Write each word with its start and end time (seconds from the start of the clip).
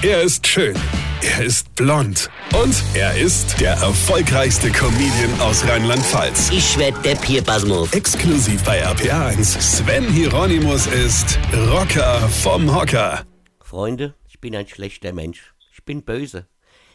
Er 0.00 0.22
ist 0.22 0.46
schön. 0.46 0.76
Er 1.22 1.44
ist 1.44 1.74
blond. 1.74 2.30
Und 2.54 2.84
er 2.94 3.18
ist 3.18 3.60
der 3.60 3.72
erfolgreichste 3.72 4.70
Comedian 4.70 5.40
aus 5.40 5.66
Rheinland-Pfalz. 5.66 6.50
Ich 6.52 6.78
werd 6.78 7.04
der 7.04 7.16
Pierpasmus. 7.16 7.92
Exklusiv 7.92 8.62
bei 8.62 8.86
RPA1. 8.86 9.60
Sven 9.60 10.08
Hieronymus 10.08 10.86
ist 10.86 11.36
Rocker 11.52 12.28
vom 12.28 12.72
Hocker. 12.72 13.26
Freunde, 13.60 14.14
ich 14.28 14.38
bin 14.38 14.54
ein 14.54 14.68
schlechter 14.68 15.12
Mensch. 15.12 15.52
Ich 15.72 15.84
bin 15.84 16.04
böse. 16.04 16.46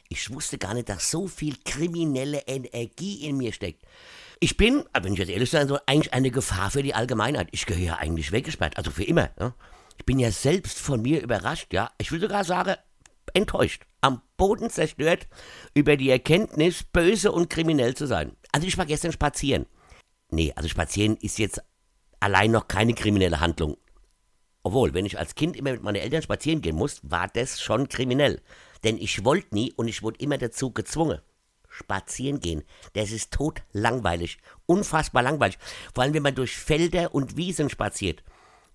Ich 0.08 0.34
wusste 0.34 0.58
gar 0.58 0.74
nicht, 0.74 0.88
dass 0.88 1.12
so 1.12 1.28
viel 1.28 1.58
kriminelle 1.66 2.44
Energie 2.48 3.28
in 3.28 3.36
mir 3.36 3.52
steckt. 3.52 3.84
Ich 4.40 4.56
bin, 4.56 4.86
wenn 4.94 5.12
ich 5.12 5.20
jetzt 5.20 5.30
ehrlich 5.30 5.50
sein 5.50 5.68
soll, 5.68 5.82
eigentlich 5.88 6.14
eine 6.14 6.32
Gefahr 6.32 6.72
für 6.72 6.84
die 6.84 6.94
Allgemeinheit. 6.94 7.50
Ich 7.52 7.66
gehöre 7.66 7.98
eigentlich 7.98 8.32
weggesperrt, 8.32 8.78
also 8.78 8.92
für 8.92 9.04
immer. 9.04 9.32
Ja? 9.38 9.54
Ich 9.98 10.06
bin 10.06 10.20
ja 10.20 10.32
selbst 10.32 10.80
von 10.80 11.02
mir 11.02 11.22
überrascht, 11.22 11.74
ja. 11.74 11.92
Ich 11.98 12.10
will 12.12 12.22
sogar 12.22 12.46
sagen, 12.46 12.76
enttäuscht, 13.34 13.86
am 14.02 14.22
Boden 14.38 14.70
zerstört 14.70 15.28
über 15.74 15.98
die 15.98 16.10
Erkenntnis, 16.10 16.84
böse 16.84 17.32
und 17.32 17.50
kriminell 17.50 17.96
zu 17.96 18.06
sein. 18.06 18.36
Also 18.52 18.68
ich 18.68 18.78
war 18.78 18.86
gestern 18.86 19.12
spazieren. 19.12 19.66
Nee, 20.30 20.52
also 20.56 20.68
spazieren 20.68 21.18
ist 21.18 21.40
jetzt 21.40 21.62
allein 22.20 22.52
noch 22.52 22.68
keine 22.68 22.94
kriminelle 22.94 23.40
Handlung. 23.40 23.78
Obwohl, 24.64 24.94
wenn 24.94 25.06
ich 25.06 25.20
als 25.20 25.36
Kind 25.36 25.58
immer 25.58 25.74
mit 25.74 25.84
meinen 25.84 25.98
Eltern 25.98 26.22
spazieren 26.22 26.62
gehen 26.62 26.76
muss, 26.76 27.02
war 27.04 27.28
das 27.28 27.62
schon 27.62 27.90
kriminell. 27.90 28.42
Denn 28.84 28.98
ich 28.98 29.26
wollte 29.26 29.54
nie 29.54 29.74
und 29.74 29.88
ich 29.88 30.02
wurde 30.02 30.20
immer 30.20 30.38
dazu 30.38 30.72
gezwungen. 30.72 31.20
Spazieren 31.70 32.40
gehen, 32.40 32.64
das 32.94 33.12
ist 33.12 33.34
tot 33.34 33.64
langweilig. 33.72 34.38
Unfassbar 34.66 35.24
langweilig. 35.24 35.58
Vor 35.94 36.04
allem, 36.04 36.14
wenn 36.14 36.24
man 36.24 36.36
durch 36.36 36.56
Felder 36.56 37.14
und 37.14 37.36
Wiesen 37.36 37.70
spaziert. 37.70 38.24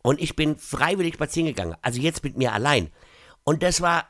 Und 0.02 0.20
ich 0.20 0.36
bin 0.36 0.56
freiwillig 0.56 1.14
spazieren 1.14 1.46
gegangen. 1.46 1.76
Also 1.80 2.00
jetzt 2.00 2.24
mit 2.24 2.36
mir 2.36 2.52
allein. 2.52 2.90
Und 3.44 3.62
das 3.62 3.80
war 3.80 4.08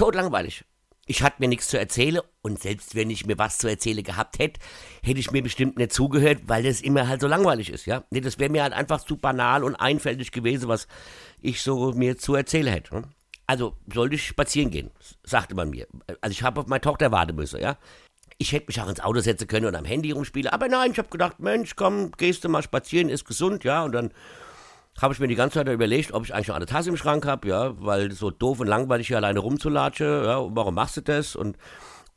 totlangweilig. 0.00 0.64
Ich 1.04 1.22
hatte 1.22 1.36
mir 1.40 1.48
nichts 1.48 1.68
zu 1.68 1.78
erzählen 1.78 2.22
und 2.40 2.58
selbst 2.58 2.94
wenn 2.94 3.10
ich 3.10 3.26
mir 3.26 3.36
was 3.36 3.58
zu 3.58 3.68
erzählen 3.68 4.02
gehabt 4.02 4.38
hätte, 4.38 4.58
hätte 5.02 5.20
ich 5.20 5.30
mir 5.30 5.42
bestimmt 5.42 5.76
nicht 5.76 5.92
zugehört, 5.92 6.42
weil 6.46 6.62
das 6.62 6.80
immer 6.80 7.06
halt 7.06 7.20
so 7.20 7.26
langweilig 7.26 7.68
ist, 7.68 7.84
ja. 7.84 8.04
Nee, 8.10 8.22
das 8.22 8.38
wäre 8.38 8.50
mir 8.50 8.62
halt 8.62 8.72
einfach 8.72 9.04
zu 9.04 9.16
banal 9.16 9.62
und 9.62 9.74
einfältig 9.74 10.32
gewesen, 10.32 10.68
was 10.68 10.88
ich 11.42 11.60
so 11.60 11.92
mir 11.92 12.16
zu 12.16 12.34
erzählen 12.34 12.68
hätte. 12.68 12.94
Ne? 12.94 13.02
Also 13.46 13.76
sollte 13.92 14.14
ich 14.14 14.26
spazieren 14.26 14.70
gehen, 14.70 14.90
sagte 15.22 15.54
man 15.54 15.68
mir. 15.68 15.86
Also 16.22 16.32
ich 16.32 16.42
habe 16.42 16.60
auf 16.60 16.66
meine 16.66 16.80
Tochter 16.80 17.12
warten 17.12 17.34
müssen, 17.34 17.60
ja. 17.60 17.76
Ich 18.38 18.52
hätte 18.52 18.68
mich 18.68 18.80
auch 18.80 18.88
ins 18.88 19.00
Auto 19.00 19.20
setzen 19.20 19.48
können 19.48 19.66
und 19.66 19.74
am 19.74 19.84
Handy 19.84 20.12
rumspielen, 20.12 20.50
aber 20.50 20.68
nein, 20.68 20.92
ich 20.92 20.98
habe 20.98 21.10
gedacht, 21.10 21.40
Mensch, 21.40 21.76
komm, 21.76 22.12
gehst 22.12 22.42
du 22.44 22.48
mal 22.48 22.62
spazieren, 22.62 23.10
ist 23.10 23.26
gesund, 23.26 23.64
ja, 23.64 23.84
und 23.84 23.92
dann 23.92 24.14
habe 25.02 25.14
ich 25.14 25.20
mir 25.20 25.28
die 25.28 25.34
ganze 25.34 25.54
Zeit 25.54 25.68
überlegt, 25.68 26.12
ob 26.12 26.24
ich 26.24 26.34
eigentlich 26.34 26.48
noch 26.48 26.56
eine 26.56 26.66
Tasse 26.66 26.90
im 26.90 26.96
Schrank 26.96 27.26
habe, 27.26 27.48
ja, 27.48 27.80
weil 27.80 28.12
so 28.12 28.30
doof 28.30 28.60
und 28.60 28.66
langweilig 28.66 29.06
hier 29.06 29.16
alleine 29.16 29.40
rumzulatsche, 29.40 30.22
ja, 30.26 30.54
warum 30.54 30.74
machst 30.74 30.96
du 30.96 31.00
das? 31.00 31.36
Und, 31.36 31.56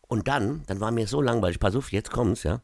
und 0.08 0.28
dann, 0.28 0.64
dann 0.67 0.80
war 0.80 0.92
mir 0.92 1.08
so 1.08 1.22
langweilig, 1.22 1.59
pass 1.59 1.76
auf, 1.76 1.92
jetzt 1.92 2.11
kommt's, 2.11 2.44
ja, 2.44 2.61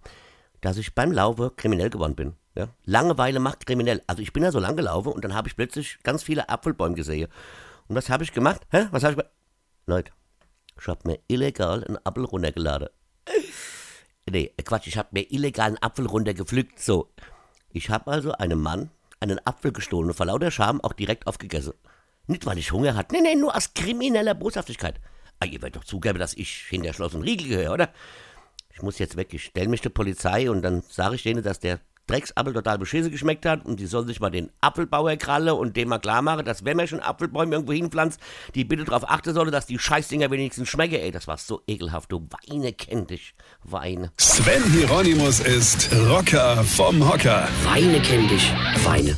dass 0.61 0.77
ich 0.77 0.93
beim 0.95 1.11
Laufe 1.11 1.51
kriminell 1.55 1.89
geworden 1.89 2.15
bin. 2.15 2.33
Ja. 2.55 2.67
Langeweile 2.83 3.39
macht 3.39 3.65
kriminell. 3.65 4.01
Also 4.07 4.21
ich 4.21 4.33
bin 4.33 4.43
ja 4.43 4.51
so 4.51 4.59
lang 4.59 4.75
gelaufen 4.75 5.13
und 5.13 5.23
dann 5.23 5.33
habe 5.33 5.47
ich 5.47 5.55
plötzlich 5.55 5.99
ganz 6.03 6.23
viele 6.23 6.49
Apfelbäume 6.49 6.95
gesehen. 6.95 7.29
Und 7.87 7.95
was 7.95 8.09
habe 8.09 8.23
ich 8.23 8.33
gemacht? 8.33 8.61
Hä? 8.71 8.87
Was 8.91 9.03
habe 9.03 9.13
ich 9.13 9.17
gemacht? 9.17 9.33
Leute, 9.85 10.11
ich 10.79 10.87
habe 10.87 11.07
mir 11.07 11.19
illegal 11.27 11.83
einen 11.83 11.97
Apfel 12.03 12.25
runtergeladen. 12.25 12.89
Nee, 14.29 14.53
Quatsch, 14.63 14.87
ich 14.87 14.97
habe 14.97 15.09
mir 15.11 15.31
illegal 15.31 15.67
einen 15.67 15.77
Apfel 15.81 16.05
runtergepflückt. 16.05 16.79
So. 16.79 17.09
Ich 17.71 17.89
habe 17.89 18.11
also 18.11 18.33
einem 18.33 18.61
Mann 18.61 18.91
einen 19.19 19.45
Apfel 19.45 19.71
gestohlen 19.71 20.09
und 20.09 20.15
vor 20.15 20.25
lauter 20.25 20.51
Scham 20.51 20.81
auch 20.81 20.93
direkt 20.93 21.27
aufgegessen. 21.27 21.73
Nicht, 22.27 22.45
weil 22.45 22.57
ich 22.57 22.71
Hunger 22.71 22.95
hatte, 22.95 23.15
nee, 23.15 23.21
nee, 23.21 23.35
nur 23.35 23.55
aus 23.55 23.73
krimineller 23.73 24.35
Boshaftigkeit. 24.35 24.99
Ah, 25.39 25.45
ihr 25.45 25.61
werdet 25.61 25.77
doch 25.77 25.83
zugeben, 25.83 26.19
dass 26.19 26.33
ich 26.33 26.65
hinter 26.69 26.93
Schloss 26.93 27.15
und 27.15 27.23
Riegel 27.23 27.47
gehöre, 27.47 27.73
oder? 27.73 27.89
Ich 28.71 28.81
muss 28.81 28.99
jetzt 28.99 29.17
weg, 29.17 29.33
ich 29.33 29.45
stelle 29.45 29.67
mich 29.67 29.81
der 29.81 29.89
Polizei 29.89 30.49
und 30.49 30.61
dann 30.61 30.83
sage 30.87 31.15
ich 31.15 31.23
denen, 31.23 31.43
dass 31.43 31.59
der 31.59 31.79
Drecksapfel 32.09 32.53
total 32.53 32.77
beschissen 32.77 33.11
geschmeckt 33.11 33.45
hat 33.45 33.65
und 33.65 33.79
die 33.79 33.85
sollen 33.85 34.07
sich 34.07 34.19
mal 34.19 34.29
den 34.29 34.49
Apfelbauer 34.61 35.15
kralle 35.17 35.55
und 35.55 35.77
dem 35.77 35.89
mal 35.89 35.99
klar 35.99 36.21
machen, 36.21 36.45
dass 36.45 36.65
wenn 36.65 36.77
man 36.77 36.87
schon 36.87 36.99
Apfelbäume 36.99 37.53
irgendwo 37.55 37.73
hinpflanzt, 37.73 38.19
die 38.55 38.63
bitte 38.63 38.85
darauf 38.85 39.09
achten 39.09 39.33
solle, 39.33 39.51
dass 39.51 39.65
die 39.67 39.79
Scheißdinger 39.79 40.31
wenigstens 40.31 40.69
schmecken. 40.69 40.95
Ey, 40.95 41.11
das 41.11 41.27
war 41.27 41.37
so 41.37 41.61
ekelhaft. 41.67 42.11
Du 42.11 42.27
Weine 42.47 42.73
kennt 42.73 43.11
dich. 43.11 43.33
Weine. 43.63 44.11
Sven 44.17 44.63
Hieronymus 44.71 45.39
ist 45.39 45.89
Rocker 46.07 46.63
vom 46.63 47.07
Hocker. 47.07 47.47
Weine 47.63 48.01
kennt 48.01 48.31
dich. 48.31 48.51
Weine. 48.83 49.15